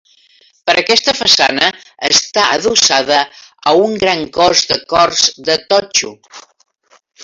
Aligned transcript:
Per 0.69 0.73
aquesta 0.81 1.13
façana 1.19 1.67
està 2.09 2.47
adossada 2.57 3.21
a 3.73 3.77
un 3.85 3.95
gran 4.07 4.27
cos 4.41 4.67
de 4.75 4.83
corts 4.97 5.31
de 5.51 5.63
totxo. 5.73 6.17